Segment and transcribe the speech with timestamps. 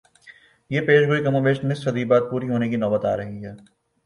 [0.69, 3.53] یہ پیشگوئی کم و بیش نصف صدی بعد پوری ہونے کی نوبت آ رہی ہے۔